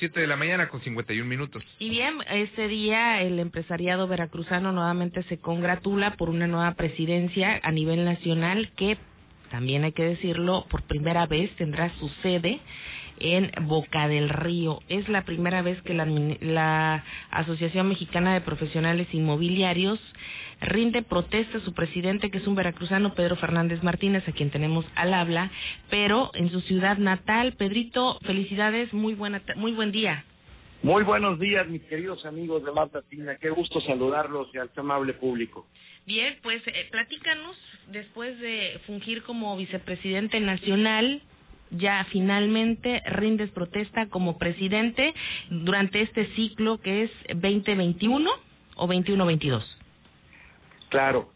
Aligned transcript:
7 0.00 0.20
de 0.20 0.28
la 0.28 0.36
mañana 0.36 0.68
con 0.68 0.80
51 0.80 1.28
minutos. 1.28 1.60
Y 1.80 1.90
bien, 1.90 2.18
este 2.30 2.68
día 2.68 3.20
el 3.20 3.40
empresariado 3.40 4.06
veracruzano 4.06 4.70
nuevamente 4.70 5.24
se 5.24 5.38
congratula 5.38 6.14
por 6.14 6.30
una 6.30 6.46
nueva 6.46 6.72
presidencia 6.74 7.58
a 7.64 7.72
nivel 7.72 8.04
nacional 8.04 8.70
que, 8.76 8.96
también 9.50 9.82
hay 9.82 9.90
que 9.90 10.04
decirlo, 10.04 10.66
por 10.70 10.84
primera 10.84 11.26
vez 11.26 11.50
tendrá 11.56 11.92
su 11.98 12.08
sede 12.22 12.60
en 13.18 13.50
Boca 13.66 14.06
del 14.06 14.28
Río. 14.28 14.78
Es 14.88 15.08
la 15.08 15.22
primera 15.22 15.62
vez 15.62 15.82
que 15.82 15.94
la, 15.94 16.06
la 16.06 17.04
Asociación 17.32 17.88
Mexicana 17.88 18.34
de 18.34 18.40
Profesionales 18.40 19.08
Inmobiliarios 19.12 19.98
rinde 20.60 21.02
protesta 21.02 21.58
a 21.58 21.60
su 21.60 21.72
presidente, 21.72 22.30
que 22.30 22.38
es 22.38 22.46
un 22.46 22.54
veracruzano, 22.54 23.14
Pedro 23.14 23.36
Fernández 23.36 23.82
Martínez, 23.82 24.26
a 24.28 24.32
quien 24.32 24.50
tenemos 24.50 24.84
al 24.94 25.14
habla, 25.14 25.50
pero 25.90 26.30
en 26.34 26.50
su 26.50 26.60
ciudad 26.62 26.98
natal. 26.98 27.54
Pedrito, 27.54 28.18
felicidades, 28.20 28.92
muy, 28.92 29.14
buena, 29.14 29.42
muy 29.56 29.72
buen 29.72 29.92
día. 29.92 30.24
Muy 30.82 31.02
buenos 31.02 31.40
días, 31.40 31.66
mis 31.68 31.82
queridos 31.82 32.24
amigos 32.24 32.64
de 32.64 32.70
Marta 32.70 33.02
Tina. 33.02 33.36
Qué 33.36 33.50
gusto 33.50 33.80
saludarlos 33.80 34.48
y 34.54 34.58
al 34.58 34.70
amable 34.76 35.12
público. 35.14 35.66
Bien, 36.06 36.36
pues 36.42 36.62
eh, 36.66 36.86
platícanos, 36.90 37.56
después 37.88 38.38
de 38.38 38.80
fungir 38.86 39.22
como 39.24 39.56
vicepresidente 39.56 40.38
nacional, 40.38 41.20
ya 41.70 42.06
finalmente 42.12 43.02
rindes 43.06 43.50
protesta 43.50 44.08
como 44.08 44.38
presidente 44.38 45.12
durante 45.50 46.00
este 46.00 46.26
ciclo 46.34 46.78
que 46.78 47.04
es 47.04 47.10
2021 47.34 48.30
o 48.76 48.86
21-22. 48.86 49.77
Claro, 50.88 51.28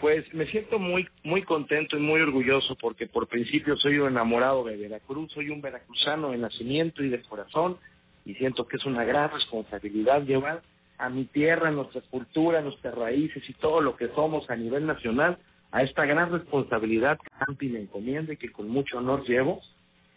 pues 0.00 0.32
me 0.34 0.46
siento 0.46 0.78
muy 0.78 1.08
muy 1.24 1.42
contento 1.42 1.96
y 1.96 2.00
muy 2.00 2.20
orgulloso 2.20 2.76
porque 2.80 3.06
por 3.06 3.26
principio 3.26 3.76
soy 3.76 3.98
un 3.98 4.08
enamorado 4.08 4.64
de 4.64 4.76
Veracruz, 4.76 5.32
soy 5.32 5.50
un 5.50 5.60
veracruzano 5.60 6.30
de 6.30 6.38
nacimiento 6.38 7.02
y 7.02 7.08
de 7.08 7.22
corazón 7.22 7.78
y 8.24 8.34
siento 8.34 8.66
que 8.66 8.76
es 8.76 8.84
una 8.84 9.04
gran 9.04 9.30
responsabilidad 9.30 10.22
llevar 10.22 10.62
a 10.98 11.08
mi 11.08 11.24
tierra, 11.24 11.70
nuestra 11.70 12.00
cultura, 12.02 12.60
nuestras 12.60 12.94
raíces 12.94 13.42
y 13.48 13.54
todo 13.54 13.80
lo 13.80 13.96
que 13.96 14.08
somos 14.08 14.48
a 14.50 14.56
nivel 14.56 14.86
nacional 14.86 15.38
a 15.70 15.82
esta 15.82 16.04
gran 16.04 16.30
responsabilidad 16.32 17.18
que 17.18 17.30
Campi 17.44 17.68
me 17.68 17.80
encomienda 17.80 18.32
y 18.32 18.36
que 18.36 18.52
con 18.52 18.68
mucho 18.68 18.98
honor 18.98 19.24
llevo. 19.26 19.60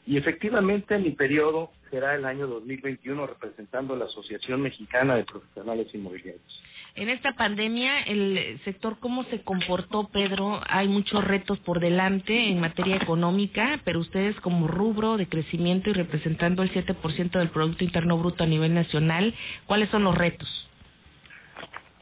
Y 0.05 0.17
efectivamente 0.17 0.97
mi 0.97 1.11
periodo 1.11 1.71
será 1.89 2.15
el 2.15 2.25
año 2.25 2.47
2021 2.47 3.27
representando 3.27 3.95
la 3.95 4.05
Asociación 4.05 4.61
Mexicana 4.61 5.15
de 5.15 5.25
Profesionales 5.25 5.87
Inmobiliarios. 5.93 6.61
En 6.93 7.07
esta 7.07 7.31
pandemia, 7.33 8.01
el 8.01 8.59
sector, 8.65 8.97
¿cómo 8.99 9.23
se 9.25 9.41
comportó, 9.43 10.09
Pedro? 10.09 10.59
Hay 10.67 10.89
muchos 10.89 11.23
retos 11.23 11.57
por 11.59 11.79
delante 11.79 12.49
en 12.49 12.59
materia 12.59 12.97
económica, 12.97 13.79
pero 13.85 13.99
ustedes 13.99 14.35
como 14.41 14.67
rubro 14.67 15.15
de 15.15 15.27
crecimiento 15.27 15.89
y 15.89 15.93
representando 15.93 16.63
el 16.63 16.73
7% 16.73 17.31
del 17.31 17.49
Producto 17.49 17.85
Interno 17.85 18.17
Bruto 18.17 18.43
a 18.43 18.47
nivel 18.47 18.73
nacional, 18.73 19.33
¿cuáles 19.67 19.89
son 19.89 20.03
los 20.03 20.17
retos? 20.17 20.49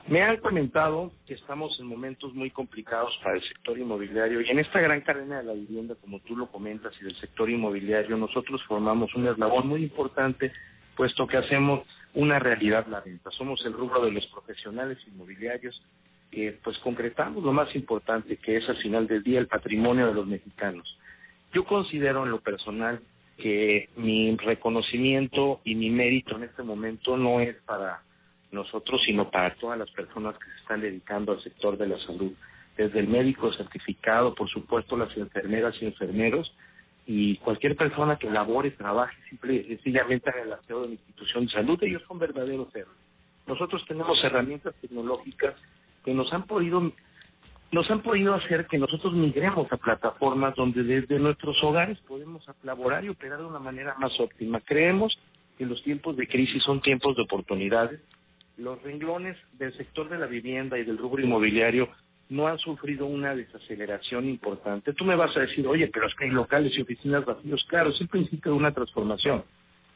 Me 0.07 0.23
han 0.23 0.37
comentado 0.37 1.11
que 1.27 1.35
estamos 1.35 1.79
en 1.79 1.85
momentos 1.85 2.33
muy 2.33 2.49
complicados 2.49 3.15
para 3.23 3.35
el 3.35 3.43
sector 3.43 3.77
inmobiliario 3.77 4.41
y 4.41 4.49
en 4.49 4.57
esta 4.57 4.79
gran 4.79 5.01
cadena 5.01 5.37
de 5.37 5.43
la 5.43 5.53
vivienda, 5.53 5.93
como 6.01 6.19
tú 6.21 6.35
lo 6.35 6.47
comentas, 6.47 6.93
y 6.99 7.03
del 7.03 7.15
sector 7.19 7.47
inmobiliario, 7.47 8.17
nosotros 8.17 8.59
formamos 8.67 9.13
un 9.13 9.27
eslabón 9.27 9.67
muy 9.67 9.83
importante, 9.83 10.51
puesto 10.95 11.27
que 11.27 11.37
hacemos 11.37 11.85
una 12.13 12.39
realidad 12.39 12.87
la 12.87 13.01
venta. 13.01 13.29
Somos 13.31 13.63
el 13.65 13.73
rubro 13.73 14.05
de 14.05 14.11
los 14.11 14.25
profesionales 14.27 14.97
inmobiliarios 15.07 15.81
que 16.31 16.57
pues 16.63 16.77
concretamos 16.79 17.43
lo 17.43 17.53
más 17.53 17.75
importante 17.75 18.37
que 18.37 18.57
es 18.57 18.69
al 18.69 18.77
final 18.77 19.07
del 19.07 19.23
día 19.23 19.39
el 19.39 19.47
patrimonio 19.47 20.07
de 20.07 20.13
los 20.13 20.27
mexicanos. 20.27 20.97
Yo 21.53 21.65
considero 21.65 22.23
en 22.23 22.31
lo 22.31 22.39
personal 22.39 23.01
que 23.37 23.89
mi 23.95 24.35
reconocimiento 24.35 25.61
y 25.63 25.75
mi 25.75 25.89
mérito 25.89 26.35
en 26.35 26.43
este 26.43 26.61
momento 26.61 27.17
no 27.17 27.39
es 27.39 27.55
para 27.63 28.01
nosotros, 28.51 29.01
sino 29.05 29.29
para 29.31 29.55
todas 29.55 29.79
las 29.79 29.89
personas 29.91 30.37
que 30.37 30.45
se 30.51 30.57
están 30.57 30.81
dedicando 30.81 31.31
al 31.31 31.43
sector 31.43 31.77
de 31.77 31.87
la 31.87 31.97
salud, 32.05 32.33
desde 32.77 32.99
el 32.99 33.07
médico 33.07 33.51
certificado, 33.53 34.35
por 34.35 34.49
supuesto 34.49 34.97
las 34.97 35.15
enfermeras 35.17 35.75
y 35.81 35.85
enfermeros, 35.85 36.51
y 37.11 37.37
cualquier 37.37 37.75
persona 37.75 38.17
que 38.17 38.29
labore, 38.29 38.69
trabaje, 38.69 39.17
simple 39.27 39.55
y 39.55 39.63
sencillamente 39.63 40.29
haga 40.29 40.43
el 40.43 40.53
aseo 40.53 40.81
de 40.81 40.89
la 40.89 40.93
institución 40.93 41.47
de 41.47 41.51
salud, 41.51 41.79
ellos 41.81 42.03
son 42.07 42.19
verdaderos 42.19 42.67
héroes. 42.75 42.99
Nosotros 43.47 43.83
tenemos 43.87 44.23
herramientas 44.23 44.75
tecnológicas 44.79 45.55
que 46.05 46.13
nos 46.13 46.31
han 46.31 46.43
podido 46.43 46.91
nos 47.71 47.89
han 47.89 48.03
podido 48.03 48.35
hacer 48.35 48.67
que 48.67 48.77
nosotros 48.77 49.13
migremos 49.13 49.71
a 49.71 49.77
plataformas 49.77 50.55
donde 50.55 50.83
desde 50.83 51.17
nuestros 51.17 51.57
hogares 51.63 51.97
podemos 52.07 52.45
laborar 52.61 53.03
y 53.03 53.09
operar 53.09 53.39
de 53.39 53.45
una 53.45 53.59
manera 53.59 53.95
más 53.97 54.11
óptima. 54.19 54.59
Creemos 54.61 55.17
que 55.57 55.65
los 55.65 55.81
tiempos 55.81 56.15
de 56.15 56.27
crisis 56.27 56.61
son 56.61 56.79
tiempos 56.79 57.15
de 57.15 57.23
oportunidades. 57.23 58.01
Los 58.57 58.81
renglones 58.83 59.35
del 59.53 59.75
sector 59.77 60.09
de 60.09 60.19
la 60.19 60.27
vivienda 60.27 60.77
y 60.77 60.83
del 60.83 60.99
rubro 60.99 61.23
inmobiliario 61.23 61.89
no 62.29 62.47
han 62.47 62.59
sufrido 62.59 63.07
una 63.07 63.35
desaceleración 63.35 64.29
importante. 64.29 64.93
Tú 64.93 65.03
me 65.03 65.15
vas 65.15 65.35
a 65.35 65.41
decir, 65.41 65.65
oye, 65.67 65.87
pero 65.87 66.07
es 66.07 66.15
que 66.15 66.25
hay 66.25 66.31
locales 66.31 66.71
y 66.77 66.81
oficinas 66.81 67.25
vacíos. 67.25 67.65
Claro, 67.67 67.89
es 67.89 67.99
el 67.99 68.07
principio 68.07 68.51
de 68.51 68.57
una 68.57 68.71
transformación. 68.71 69.43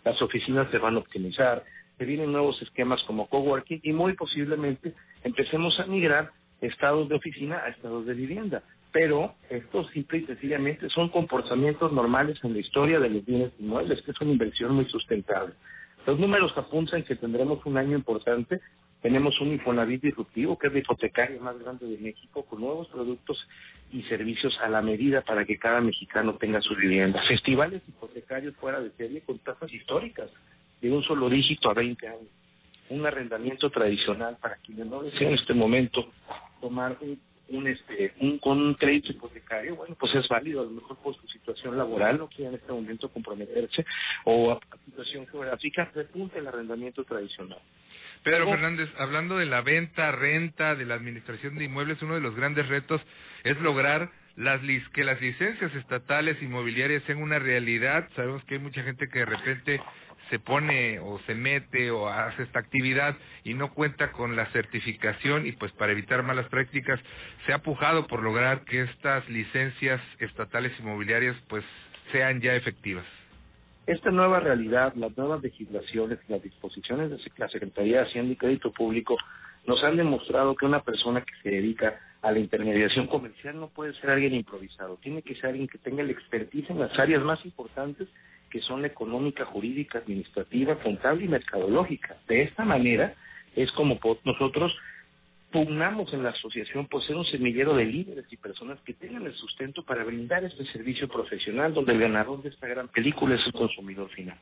Las 0.03 0.19
oficinas 0.21 0.69
se 0.71 0.79
van 0.79 0.95
a 0.95 0.99
optimizar, 0.99 1.63
se 1.97 2.05
vienen 2.05 2.31
nuevos 2.31 2.59
esquemas 2.61 3.01
como 3.03 3.27
coworking 3.29 3.81
y 3.83 3.93
muy 3.93 4.13
posiblemente 4.13 4.93
empecemos 5.23 5.79
a 5.79 5.85
migrar 5.85 6.31
estados 6.59 7.07
de 7.07 7.15
oficina 7.15 7.57
a 7.63 7.69
estados 7.69 8.05
de 8.05 8.13
vivienda. 8.15 8.63
Pero 8.91 9.35
esto 9.49 9.87
simple 9.89 10.19
y 10.19 10.25
sencillamente 10.25 10.89
son 10.89 11.09
comportamientos 11.09 11.91
normales 11.91 12.37
en 12.43 12.53
la 12.53 12.59
historia 12.59 12.99
de 12.99 13.09
los 13.09 13.25
bienes 13.25 13.51
inmuebles, 13.59 14.01
que 14.01 14.11
es 14.11 14.21
una 14.21 14.31
inversión 14.31 14.73
muy 14.73 14.85
sustentable. 14.85 15.53
Los 16.05 16.19
números 16.19 16.51
apuntan 16.55 17.03
que 17.03 17.15
tendremos 17.15 17.65
un 17.65 17.77
año 17.77 17.95
importante 17.95 18.59
tenemos 19.03 19.37
un 19.41 19.51
Infonavit 19.51 20.01
disruptivo, 20.01 20.57
que 20.57 20.67
es 20.67 20.73
la 20.73 20.79
hipotecaria 20.79 21.39
más 21.41 21.59
grande 21.59 21.85
de 21.85 21.97
México, 21.97 22.45
con 22.45 22.61
nuevos 22.61 22.87
productos 22.87 23.37
y 23.91 24.01
servicios 24.03 24.57
a 24.63 24.69
la 24.69 24.81
medida 24.81 25.21
para 25.21 25.43
que 25.43 25.59
cada 25.59 25.81
mexicano 25.81 26.35
tenga 26.35 26.61
su 26.61 26.73
vivienda. 26.73 27.21
Festivales 27.27 27.81
hipotecarios 27.85 28.55
fuera 28.55 28.79
de 28.79 28.91
serie 28.91 29.19
con 29.19 29.39
tasas 29.39 29.71
históricas 29.73 30.29
de 30.81 30.89
un 30.89 31.03
solo 31.03 31.29
dígito 31.29 31.69
a 31.69 31.73
20 31.73 32.07
años. 32.07 32.29
Un 32.89 33.05
arrendamiento 33.05 33.69
tradicional 33.69 34.37
para 34.41 34.55
quienes 34.55 34.85
no 34.85 35.03
desean 35.03 35.33
en 35.33 35.39
este 35.39 35.53
momento 35.53 36.07
tomar 36.61 36.97
un, 37.01 37.19
un 37.49 37.67
este 37.67 38.13
un 38.21 38.39
con 38.39 38.57
un 38.61 38.73
crédito 38.75 39.11
hipotecario, 39.11 39.75
bueno, 39.75 39.97
pues 39.99 40.15
es 40.15 40.25
válido, 40.29 40.61
a 40.61 40.63
lo 40.63 40.71
mejor 40.71 40.95
por 40.99 41.13
su 41.17 41.27
situación 41.27 41.77
laboral 41.77 42.19
no 42.19 42.29
quiere 42.29 42.51
en 42.51 42.55
este 42.55 42.71
momento 42.71 43.09
comprometerse 43.09 43.85
o 44.23 44.51
a, 44.51 44.59
situación 44.85 45.27
geográfica, 45.27 45.91
repunta 45.93 46.39
el 46.39 46.47
arrendamiento 46.47 47.03
tradicional. 47.03 47.59
Pedro 48.23 48.49
Fernández, 48.49 48.89
hablando 48.97 49.37
de 49.37 49.45
la 49.45 49.61
venta, 49.61 50.11
renta, 50.13 50.75
de 50.75 50.85
la 50.85 50.95
administración 50.95 51.55
de 51.55 51.65
inmuebles, 51.65 52.01
uno 52.01 52.15
de 52.15 52.21
los 52.21 52.35
grandes 52.35 52.67
retos 52.69 53.01
es 53.43 53.59
lograr 53.59 54.09
las 54.35 54.61
que 54.93 55.03
las 55.03 55.21
licencias 55.21 55.73
estatales 55.75 56.41
inmobiliarias 56.41 57.03
sean 57.03 57.21
una 57.21 57.37
realidad. 57.37 58.09
Sabemos 58.15 58.43
que 58.45 58.55
hay 58.55 58.61
mucha 58.61 58.81
gente 58.83 59.07
que 59.09 59.19
de 59.19 59.25
repente 59.25 59.81
se 60.29 60.39
pone 60.39 60.99
o 60.99 61.19
se 61.27 61.35
mete 61.35 61.91
o 61.91 62.07
hace 62.07 62.43
esta 62.43 62.59
actividad 62.59 63.15
y 63.43 63.53
no 63.53 63.73
cuenta 63.73 64.11
con 64.11 64.35
la 64.35 64.45
certificación 64.47 65.45
y 65.45 65.51
pues 65.51 65.71
para 65.73 65.91
evitar 65.91 66.23
malas 66.23 66.47
prácticas 66.47 66.99
se 67.45 67.53
ha 67.53 67.59
pujado 67.59 68.07
por 68.07 68.23
lograr 68.23 68.63
que 68.63 68.83
estas 68.83 69.27
licencias 69.29 70.01
estatales 70.19 70.71
inmobiliarias 70.79 71.35
pues 71.49 71.63
sean 72.11 72.41
ya 72.41 72.55
efectivas. 72.55 73.05
Esta 73.85 74.11
nueva 74.11 74.39
realidad, 74.39 74.93
las 74.95 75.17
nuevas 75.17 75.43
legislaciones, 75.43 76.17
las 76.29 76.41
disposiciones 76.41 77.09
de 77.09 77.17
la 77.37 77.49
Secretaría 77.49 77.97
de 77.97 78.05
Hacienda 78.05 78.31
y 78.31 78.37
Crédito 78.37 78.71
Público 78.71 79.17
nos 79.67 79.83
han 79.83 79.97
demostrado 79.97 80.55
que 80.55 80.65
una 80.65 80.81
persona 80.81 81.21
que 81.21 81.33
se 81.41 81.49
dedica 81.49 81.99
a 82.21 82.31
la 82.31 82.39
intermediación 82.39 83.07
comercial 83.07 83.59
no 83.59 83.67
puede 83.67 83.93
ser 83.95 84.11
alguien 84.11 84.35
improvisado, 84.35 84.97
tiene 85.01 85.21
que 85.21 85.35
ser 85.35 85.47
alguien 85.47 85.67
que 85.67 85.79
tenga 85.79 86.01
la 86.01 86.13
expertise 86.13 86.69
en 86.69 86.79
las 86.79 86.97
áreas 86.97 87.21
más 87.23 87.43
importantes 87.45 88.07
que 88.49 88.61
son 88.61 88.81
la 88.81 88.87
económica, 88.87 89.43
jurídica, 89.45 89.97
administrativa, 89.97 90.75
contable 90.75 91.25
y 91.25 91.27
mercadológica. 91.27 92.15
De 92.27 92.43
esta 92.43 92.63
manera 92.63 93.13
es 93.55 93.69
como 93.73 93.99
nosotros 94.23 94.71
pugnamos 95.53 96.11
en 96.13 96.23
la 96.23 96.31
asociación 96.31 96.87
por 96.87 97.05
ser 97.05 97.15
un 97.15 97.25
semillero 97.25 97.75
de 97.75 97.85
líderes 97.85 98.25
y 98.31 98.37
personas 98.37 98.79
que 98.81 98.93
tengan 98.93 99.23
el 99.27 99.35
sustento 99.35 99.85
para 99.85 100.03
brindar 100.03 100.43
este 100.43 100.65
servicio 100.73 101.07
profesional 101.07 101.75
donde 101.75 101.93
el 101.93 101.99
ganador 101.99 102.41
de 102.41 102.49
esta 102.49 102.67
gran 102.67 102.87
película 102.87 103.35
es 103.35 103.45
el 103.45 103.53
consumidor 103.53 104.09
final. 104.09 104.35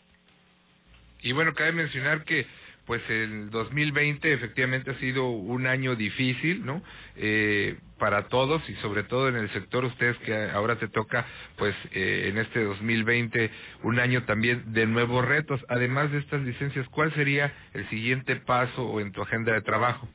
Y 1.22 1.34
bueno, 1.34 1.54
cabe 1.54 1.74
mencionar 1.74 2.24
que 2.24 2.48
pues 2.86 3.02
el 3.10 3.50
2020 3.52 4.34
efectivamente 4.34 4.92
ha 4.92 5.00
sido 5.00 5.30
un 5.30 5.68
año 5.68 5.96
difícil, 5.96 6.66
¿no? 6.66 6.82
Eh, 7.18 7.78
para 8.00 8.30
todos 8.30 8.68
y 8.70 8.74
sobre 8.76 9.04
todo 9.04 9.28
en 9.28 9.36
el 9.36 9.52
sector 9.52 9.84
ustedes 9.84 10.18
que 10.20 10.34
ahora 10.34 10.78
te 10.78 10.88
toca 10.88 11.28
pues 11.58 11.76
eh, 11.92 12.30
en 12.30 12.38
este 12.38 12.64
2020 12.64 13.52
un 13.84 14.00
año 14.00 14.24
también 14.24 14.72
de 14.72 14.88
nuevos 14.88 15.26
retos. 15.26 15.60
Además 15.68 16.10
de 16.12 16.20
estas 16.20 16.42
licencias, 16.42 16.88
¿cuál 16.88 17.14
sería 17.14 17.54
el 17.74 17.88
siguiente 17.90 18.38
paso 18.38 19.02
en 19.02 19.12
tu 19.12 19.22
agenda 19.22 19.54
de 19.54 19.62
trabajo? 19.62 20.08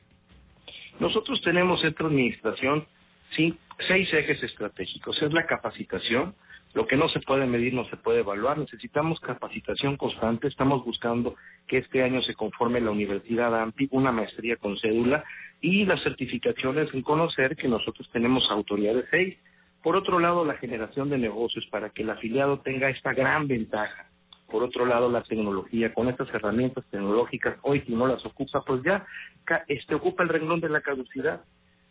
Nosotros 0.99 1.41
tenemos 1.43 1.83
esta 1.83 2.05
administración 2.05 2.85
seis 3.35 4.13
ejes 4.13 4.41
estratégicos. 4.41 5.21
Es 5.21 5.31
la 5.31 5.45
capacitación, 5.45 6.33
Lo 6.73 6.85
que 6.85 6.97
no 6.97 7.09
se 7.09 7.21
puede 7.21 7.47
medir 7.47 7.73
no 7.73 7.85
se 7.89 7.97
puede 7.97 8.19
evaluar. 8.19 8.57
Necesitamos 8.57 9.19
capacitación 9.19 9.97
constante. 9.97 10.47
Estamos 10.47 10.83
buscando 10.85 11.35
que 11.65 11.77
este 11.79 12.03
año 12.03 12.21
se 12.21 12.35
conforme 12.35 12.81
la 12.81 12.91
Universidad 12.91 13.59
AMPI, 13.59 13.87
una 13.91 14.11
maestría 14.11 14.57
con 14.57 14.77
cédula 14.77 15.23
y 15.59 15.85
las 15.85 16.03
certificaciones 16.03 16.93
en 16.93 17.01
conocer 17.01 17.55
que 17.55 17.67
nosotros 17.67 18.07
tenemos 18.11 18.43
autoridad 18.51 18.93
de 18.93 19.07
seis. 19.09 19.37
Por 19.81 19.95
otro 19.95 20.19
lado, 20.19 20.45
la 20.45 20.55
generación 20.55 21.09
de 21.09 21.17
negocios 21.17 21.65
para 21.71 21.89
que 21.89 22.03
el 22.03 22.09
afiliado 22.09 22.59
tenga 22.59 22.89
esta 22.89 23.13
gran 23.13 23.47
ventaja. 23.47 24.07
Por 24.49 24.63
otro 24.63 24.85
lado, 24.85 25.09
la 25.09 25.23
tecnología, 25.23 25.93
con 25.93 26.07
estas 26.07 26.29
herramientas 26.33 26.85
tecnológicas, 26.89 27.57
hoy 27.63 27.81
si 27.81 27.93
no 27.93 28.07
las 28.07 28.25
ocupa, 28.25 28.63
pues 28.65 28.81
ya 28.83 29.05
este, 29.67 29.95
ocupa 29.95 30.23
el 30.23 30.29
renglón 30.29 30.61
de 30.61 30.69
la 30.69 30.81
caducidad. 30.81 31.41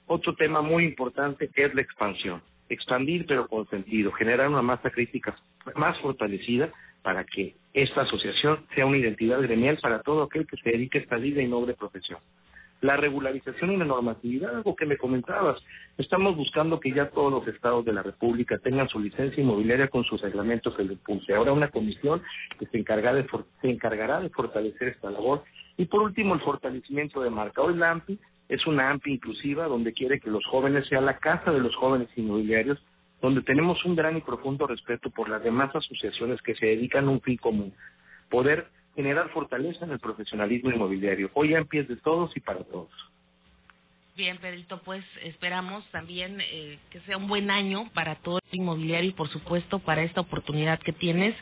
Otro 0.06 0.34
tema 0.34 0.62
muy 0.62 0.84
importante 0.84 1.50
es 1.54 1.74
la 1.74 1.82
expansión 1.82 2.40
expandir 2.68 3.26
pero 3.26 3.46
con 3.48 3.68
sentido, 3.68 4.12
generar 4.12 4.48
una 4.48 4.62
masa 4.62 4.90
crítica 4.90 5.36
más 5.74 5.98
fortalecida 6.00 6.70
para 7.02 7.24
que 7.24 7.54
esta 7.72 8.02
asociación 8.02 8.66
sea 8.74 8.86
una 8.86 8.98
identidad 8.98 9.40
gremial 9.40 9.78
para 9.80 10.02
todo 10.02 10.24
aquel 10.24 10.46
que 10.46 10.56
se 10.56 10.70
dedique 10.70 10.98
a 10.98 11.02
esta 11.02 11.16
vida 11.16 11.42
y 11.42 11.46
noble 11.46 11.74
profesión. 11.74 12.18
La 12.82 12.96
regularización 12.96 13.72
y 13.72 13.76
la 13.76 13.86
normatividad, 13.86 14.56
algo 14.56 14.76
que 14.76 14.84
me 14.84 14.98
comentabas, 14.98 15.56
estamos 15.96 16.36
buscando 16.36 16.78
que 16.78 16.92
ya 16.92 17.08
todos 17.10 17.32
los 17.32 17.48
estados 17.48 17.84
de 17.84 17.92
la 17.92 18.02
República 18.02 18.58
tengan 18.58 18.88
su 18.88 19.00
licencia 19.00 19.42
inmobiliaria 19.42 19.88
con 19.88 20.04
sus 20.04 20.20
reglamentos 20.20 20.74
que 20.76 20.84
lo 20.84 20.92
impulse. 20.92 21.34
Ahora 21.34 21.52
una 21.52 21.70
comisión 21.70 22.22
que 22.58 22.66
se, 22.66 22.78
encargará 22.78 23.14
de, 23.14 23.26
se 23.62 23.70
encargará 23.70 24.20
de 24.20 24.28
fortalecer 24.28 24.88
esta 24.88 25.10
labor. 25.10 25.42
Y 25.78 25.86
por 25.86 26.02
último, 26.02 26.34
el 26.34 26.40
fortalecimiento 26.40 27.22
de 27.22 27.30
marca. 27.30 27.62
Hoy 27.62 27.76
la 27.76 27.90
AMPI 27.92 28.18
es 28.48 28.66
una 28.66 28.90
AMPI 28.90 29.14
inclusiva 29.14 29.66
donde 29.66 29.92
quiere 29.92 30.20
que 30.20 30.30
los 30.30 30.44
jóvenes 30.46 30.86
sea 30.88 31.00
la 31.00 31.18
casa 31.18 31.52
de 31.52 31.60
los 31.60 31.74
jóvenes 31.76 32.08
inmobiliarios, 32.16 32.78
donde 33.20 33.42
tenemos 33.42 33.82
un 33.84 33.96
gran 33.96 34.16
y 34.16 34.20
profundo 34.20 34.66
respeto 34.66 35.10
por 35.10 35.28
las 35.28 35.42
demás 35.42 35.74
asociaciones 35.74 36.40
que 36.42 36.54
se 36.54 36.66
dedican 36.66 37.06
a 37.06 37.10
un 37.10 37.20
fin 37.20 37.36
común, 37.38 37.72
poder 38.28 38.68
generar 38.96 39.28
fortaleza 39.30 39.84
en 39.84 39.92
el 39.92 40.00
profesionalismo 40.00 40.70
inmobiliario. 40.70 41.30
Hoy 41.34 41.54
AMPI 41.54 41.78
es 41.78 41.88
de 41.88 41.96
todos 41.96 42.34
y 42.36 42.40
para 42.40 42.64
todos. 42.64 42.90
Bien, 44.16 44.38
Pedrito, 44.38 44.80
pues 44.82 45.04
esperamos 45.24 45.84
también 45.90 46.40
eh, 46.40 46.78
que 46.88 47.00
sea 47.00 47.18
un 47.18 47.28
buen 47.28 47.50
año 47.50 47.90
para 47.92 48.14
todo 48.14 48.38
el 48.38 48.60
inmobiliario 48.60 49.10
y, 49.10 49.12
por 49.12 49.28
supuesto, 49.28 49.78
para 49.80 50.04
esta 50.04 50.22
oportunidad 50.22 50.80
que 50.80 50.94
tienes, 50.94 51.34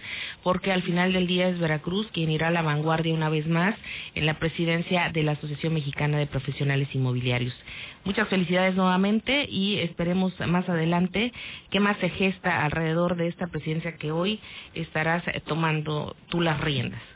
porque 0.42 0.72
al 0.72 0.82
final 0.82 1.12
del 1.12 1.28
día 1.28 1.48
es 1.48 1.60
Veracruz 1.60 2.08
quien 2.12 2.32
irá 2.32 2.48
a 2.48 2.50
la 2.50 2.62
vanguardia 2.62 3.14
una 3.14 3.28
vez 3.28 3.46
más 3.46 3.76
en 4.16 4.26
la 4.26 4.40
presidencia 4.40 5.08
de 5.10 5.22
la 5.22 5.32
Asociación 5.32 5.72
Mexicana 5.72 6.18
de 6.18 6.26
Profesionales 6.26 6.88
Inmobiliarios. 6.92 7.54
Muchas 8.02 8.28
felicidades 8.28 8.74
nuevamente 8.74 9.46
y 9.48 9.78
esperemos 9.78 10.34
más 10.40 10.68
adelante 10.68 11.32
qué 11.70 11.78
más 11.78 11.96
se 11.98 12.08
gesta 12.10 12.64
alrededor 12.64 13.14
de 13.14 13.28
esta 13.28 13.46
presidencia 13.46 13.96
que 13.96 14.10
hoy 14.10 14.40
estarás 14.74 15.22
tomando 15.46 16.16
tú 16.28 16.40
las 16.40 16.60
riendas. 16.60 17.13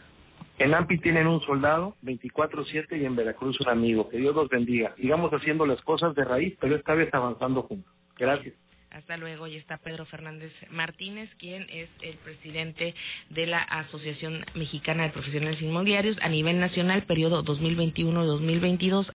En 0.59 0.75
AMPI 0.75 0.99
tienen 0.99 1.29
un 1.29 1.41
soldado 1.43 1.95
24-7 2.03 3.01
y 3.01 3.05
en 3.05 3.15
Veracruz 3.15 3.61
un 3.61 3.69
amigo. 3.69 4.09
Que 4.09 4.19
Dios 4.19 4.35
los 4.35 4.49
bendiga. 4.49 4.95
Sigamos 4.97 5.31
haciendo 5.33 5.65
las 5.67 5.81
cosas 5.83 6.15
de 6.17 6.25
raíz, 6.25 6.57
pero 6.61 6.75
esta 6.75 6.95
vez 6.95 7.13
avanzando 7.15 7.63
juntos. 7.63 7.93
Gracias. 8.19 8.55
Hasta 8.91 9.17
luego. 9.17 9.47
Y 9.47 9.57
está 9.57 9.77
Pedro 9.77 10.05
Fernández 10.07 10.53
Martínez, 10.71 11.31
quien 11.39 11.67
es 11.71 11.89
el 12.03 12.17
presidente 12.17 12.95
de 13.31 13.47
la 13.47 13.59
Asociación 13.59 14.45
Mexicana 14.55 15.05
de 15.05 15.11
Profesionales 15.11 15.61
Inmobiliarios 15.61 16.17
a 16.23 16.29
nivel 16.29 16.59
nacional, 16.59 17.05
periodo 17.05 17.45
2021-2022. 17.45 19.07